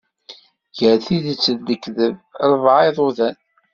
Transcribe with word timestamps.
Ger 0.77 0.97
tidet 1.05 1.45
d 1.57 1.59
lekdeb, 1.67 2.15
rebɛa 2.49 2.81
iḍudan. 2.89 3.35